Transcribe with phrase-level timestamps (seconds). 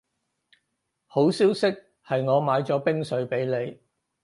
[1.05, 1.67] 好消息
[2.03, 3.79] 係我買咗冰水畀你